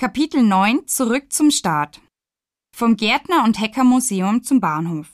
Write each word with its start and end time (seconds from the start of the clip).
Kapitel 0.00 0.44
9 0.44 0.86
Zurück 0.86 1.32
zum 1.32 1.50
Start. 1.50 2.00
Vom 2.72 2.96
Gärtner- 2.96 3.42
und 3.42 3.60
Heckermuseum 3.60 4.44
zum 4.44 4.60
Bahnhof. 4.60 5.08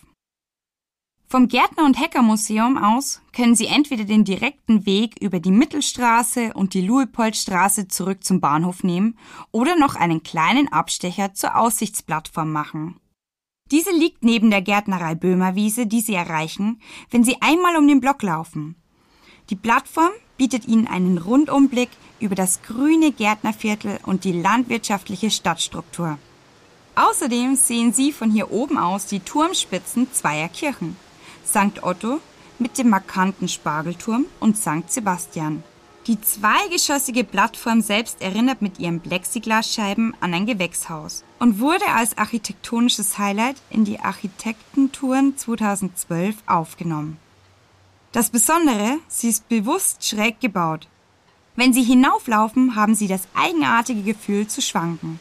Vom 1.27 1.49
Gärtner- 1.49 1.87
und 1.87 1.99
Heckermuseum 1.99 2.77
aus 2.77 3.23
können 3.33 3.55
Sie 3.55 3.65
entweder 3.65 4.05
den 4.05 4.25
direkten 4.25 4.85
Weg 4.85 5.15
über 5.23 5.41
die 5.41 5.53
Mittelstraße 5.53 6.53
und 6.53 6.75
die 6.75 6.83
Luipoldstraße 6.83 7.89
zurück 7.89 8.25
zum 8.25 8.43
Bahnhof 8.43 8.85
nehmen 8.85 9.19
oder 9.53 9.75
noch 9.75 9.95
einen 9.95 10.23
kleinen 10.23 10.71
Abstecher 10.71 11.33
zur 11.33 11.57
Aussichtsplattform 11.57 12.53
machen. 12.53 13.01
Diese 13.71 13.91
liegt 13.91 14.23
neben 14.23 14.51
der 14.51 14.61
Gärtnerei 14.61 15.15
Böhmerwiese, 15.15 15.87
die 15.87 16.03
Sie 16.03 16.15
erreichen, 16.15 16.83
wenn 17.09 17.25
Sie 17.25 17.41
einmal 17.41 17.79
um 17.79 17.89
den 17.89 18.03
Block 18.03 18.23
laufen. 18.23 18.77
Die 19.51 19.57
Plattform 19.57 20.11
bietet 20.39 20.67
Ihnen 20.67 20.87
einen 20.87 21.19
Rundumblick 21.19 21.91
über 22.19 22.35
das 22.35 22.63
grüne 22.63 23.13
Gärtnerviertel 23.13 23.99
und 24.05 24.25
die 24.25 24.33
landwirtschaftliche 24.33 25.31
Stadtstruktur. 25.31 26.19
Außerdem 26.97 27.57
sehen 27.57 27.93
Sie 27.93 28.13
von 28.13 28.31
hier 28.31 28.51
oben 28.51 28.79
aus 28.79 29.07
die 29.07 29.21
Turmspitzen 29.21 30.11
zweier 30.13 30.49
Kirchen. 30.49 30.97
St. 31.47 31.83
Otto 31.83 32.21
mit 32.59 32.79
dem 32.79 32.89
markanten 32.89 33.49
Spargelturm 33.49 34.27
und 34.41 34.57
St. 34.57 34.89
Sebastian. 34.91 35.63
Die 36.07 36.21
zweigeschossige 36.21 37.25
Plattform 37.25 37.81
selbst 37.81 38.21
erinnert 38.21 38.63
mit 38.63 38.79
ihren 38.79 39.01
Plexiglasscheiben 39.01 40.15
an 40.21 40.35
ein 40.35 40.47
Gewächshaus 40.47 41.25
und 41.39 41.61
wurde 41.61 41.87
als 41.95 42.17
architektonisches 42.17 43.19
Highlight 43.19 43.57
in 43.71 43.85
die 43.85 44.01
Architektentouren 44.01 45.37
2012 45.37 46.37
aufgenommen. 46.47 47.19
Das 48.15 48.31
Besondere, 48.31 48.99
sie 49.09 49.29
ist 49.29 49.49
bewusst 49.49 50.07
schräg 50.07 50.39
gebaut. 50.39 50.87
Wenn 51.57 51.73
Sie 51.73 51.83
hinauflaufen, 51.83 52.77
haben 52.77 52.95
Sie 52.95 53.09
das 53.09 53.27
eigenartige 53.35 54.03
Gefühl 54.03 54.47
zu 54.47 54.63
schwanken. 54.63 55.19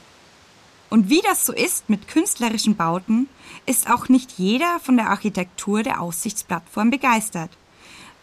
Und 0.92 1.10
wie 1.10 1.22
das 1.22 1.44
so 1.44 1.54
ist 1.54 1.90
mit 1.90 2.08
künstlerischen 2.08 2.76
Bauten, 2.76 3.28
ist 3.66 3.90
auch 3.90 4.10
nicht 4.10 4.34
jeder 4.34 4.80
von 4.80 4.96
der 4.96 5.10
Architektur 5.10 5.82
der 5.82 6.02
Aussichtsplattform 6.02 6.92
begeistert. 6.92 7.50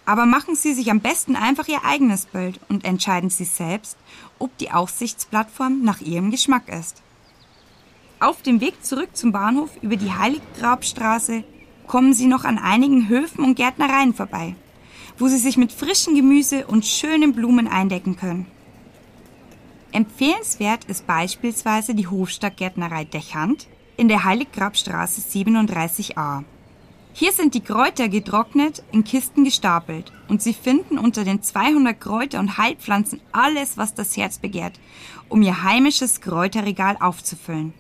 Aber 0.07 0.25
machen 0.25 0.55
Sie 0.55 0.73
sich 0.73 0.89
am 0.89 1.01
besten 1.01 1.35
einfach 1.35 1.67
Ihr 1.67 1.85
eigenes 1.85 2.27
Bild 2.27 2.61
und 2.69 2.85
entscheiden 2.85 3.29
Sie 3.29 3.47
selbst, 3.47 3.97
ob 4.39 4.57
die 4.59 4.71
Aussichtsplattform 4.71 5.83
nach 5.83 6.01
Ihrem 6.01 6.31
Geschmack 6.31 6.69
ist. 6.69 7.03
Auf 8.21 8.43
dem 8.43 8.61
Weg 8.61 8.85
zurück 8.85 9.17
zum 9.17 9.33
Bahnhof 9.33 9.71
über 9.83 9.97
die 9.97 10.13
Heiliggrabstraße 10.13 11.43
kommen 11.91 12.15
Sie 12.15 12.29
noch 12.29 12.45
an 12.45 12.57
einigen 12.57 13.09
Höfen 13.09 13.45
und 13.45 13.57
Gärtnereien 13.57 14.15
vorbei, 14.15 14.55
wo 15.19 15.27
Sie 15.27 15.39
sich 15.39 15.57
mit 15.57 15.73
frischem 15.73 16.15
Gemüse 16.15 16.69
und 16.69 16.87
schönen 16.87 17.33
Blumen 17.33 17.67
eindecken 17.67 18.15
können. 18.15 18.47
Empfehlenswert 19.91 20.85
ist 20.85 21.09
beispielsweise 21.09 21.97
die 21.97 22.07
Hofstadtgärtnerei 22.07 23.07
Dechant 23.07 23.67
in 23.97 24.07
der 24.07 24.23
Heiliggrabstraße 24.23 25.21
37a. 25.21 26.45
Hier 27.13 27.33
sind 27.33 27.55
die 27.55 27.61
Kräuter 27.61 28.09
getrocknet, 28.09 28.85
in 28.93 29.03
Kisten 29.03 29.43
gestapelt 29.43 30.13
und 30.29 30.41
Sie 30.41 30.55
finden 30.55 30.97
unter 30.97 31.25
den 31.25 31.43
200 31.43 32.01
Kräuter- 32.01 32.39
und 32.39 32.57
Heilpflanzen 32.57 33.21
alles, 33.33 33.79
was 33.79 33.95
das 33.95 34.17
Herz 34.17 34.39
begehrt, 34.39 34.79
um 35.29 35.43
Ihr 35.43 35.65
heimisches 35.65 36.21
Kräuterregal 36.21 36.97
aufzufüllen. 37.01 37.75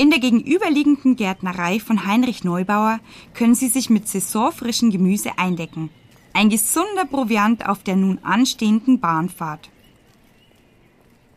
In 0.00 0.08
der 0.08 0.18
gegenüberliegenden 0.18 1.14
Gärtnerei 1.14 1.78
von 1.78 2.06
Heinrich 2.06 2.42
Neubauer 2.42 3.00
können 3.34 3.54
Sie 3.54 3.68
sich 3.68 3.90
mit 3.90 4.08
saisonfrischen 4.08 4.90
Gemüse 4.90 5.38
eindecken. 5.38 5.90
Ein 6.32 6.48
gesunder 6.48 7.04
Proviant 7.04 7.68
auf 7.68 7.82
der 7.82 7.96
nun 7.96 8.18
anstehenden 8.20 8.98
Bahnfahrt. 8.98 9.68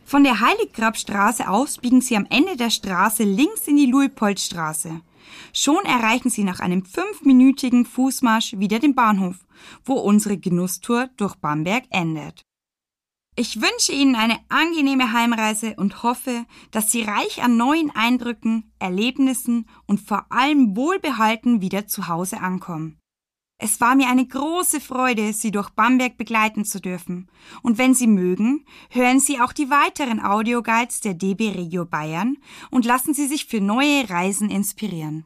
Von 0.06 0.24
der 0.24 0.40
Heiliggrabstraße 0.40 1.46
aus 1.46 1.76
biegen 1.76 2.00
Sie 2.00 2.16
am 2.16 2.26
Ende 2.30 2.56
der 2.56 2.70
Straße 2.70 3.24
links 3.24 3.68
in 3.68 3.76
die 3.76 3.84
Luipoldstraße. 3.84 4.98
Schon 5.52 5.84
erreichen 5.84 6.30
Sie 6.30 6.42
nach 6.42 6.60
einem 6.60 6.86
fünfminütigen 6.86 7.84
Fußmarsch 7.84 8.54
wieder 8.56 8.78
den 8.78 8.94
Bahnhof, 8.94 9.44
wo 9.84 9.96
unsere 9.96 10.38
Genusstour 10.38 11.10
durch 11.18 11.34
Bamberg 11.34 11.84
endet. 11.90 12.46
Ich 13.36 13.60
wünsche 13.60 13.90
Ihnen 13.90 14.14
eine 14.14 14.38
angenehme 14.48 15.12
Heimreise 15.12 15.74
und 15.76 16.04
hoffe, 16.04 16.46
dass 16.70 16.92
Sie 16.92 17.02
reich 17.02 17.42
an 17.42 17.56
neuen 17.56 17.90
Eindrücken, 17.90 18.72
Erlebnissen 18.78 19.66
und 19.86 20.00
vor 20.00 20.26
allem 20.30 20.76
wohlbehalten 20.76 21.60
wieder 21.60 21.88
zu 21.88 22.06
Hause 22.06 22.40
ankommen. 22.40 23.00
Es 23.58 23.80
war 23.80 23.96
mir 23.96 24.08
eine 24.08 24.26
große 24.26 24.80
Freude, 24.80 25.32
Sie 25.32 25.50
durch 25.50 25.70
Bamberg 25.70 26.16
begleiten 26.16 26.64
zu 26.64 26.80
dürfen. 26.80 27.28
Und 27.62 27.76
wenn 27.76 27.94
Sie 27.94 28.06
mögen, 28.06 28.66
hören 28.90 29.18
Sie 29.18 29.40
auch 29.40 29.52
die 29.52 29.70
weiteren 29.70 30.24
Audioguides 30.24 31.00
der 31.00 31.14
DB 31.14 31.50
Regio 31.50 31.86
Bayern 31.86 32.36
und 32.70 32.84
lassen 32.84 33.14
Sie 33.14 33.26
sich 33.26 33.46
für 33.46 33.60
neue 33.60 34.08
Reisen 34.10 34.48
inspirieren. 34.48 35.24